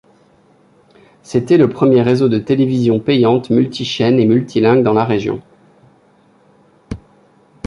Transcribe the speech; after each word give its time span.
C'était 1.21 1.57
le 1.59 1.69
premier 1.69 2.01
réseau 2.01 2.27
de 2.27 2.39
télévision 2.39 2.99
payante 2.99 3.51
multi-chaîne 3.51 4.19
et 4.19 4.25
multilingue 4.25 4.81
dans 4.81 4.93
la 4.95 5.05
région. 5.05 5.43